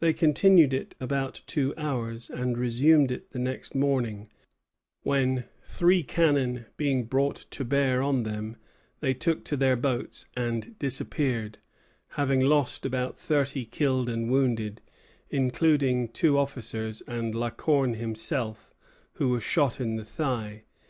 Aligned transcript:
They 0.00 0.14
continued 0.14 0.72
it 0.72 0.94
about 0.98 1.42
two 1.46 1.74
hours, 1.76 2.30
and 2.30 2.56
resumed 2.56 3.10
it 3.12 3.32
the 3.32 3.38
next 3.38 3.74
morning; 3.74 4.30
when, 5.02 5.44
three 5.66 6.02
cannon 6.02 6.64
being 6.78 7.04
brought 7.04 7.44
to 7.50 7.62
bear 7.62 8.02
on 8.02 8.22
them, 8.22 8.56
they 9.00 9.12
took 9.12 9.44
to 9.44 9.58
their 9.58 9.76
boats 9.76 10.24
and 10.34 10.78
disappeared, 10.78 11.58
having 12.16 12.40
lost 12.40 12.86
about 12.86 13.18
thirty 13.18 13.66
killed 13.66 14.08
and 14.08 14.30
wounded, 14.30 14.80
including 15.28 16.08
two 16.08 16.38
officers 16.38 17.02
and 17.02 17.34
La 17.34 17.50
Corne 17.50 17.92
himself, 17.92 18.72
who 19.16 19.28
was 19.28 19.42
shot 19.42 19.82
in 19.82 19.96
the 19.96 20.04
thigh. 20.06 20.64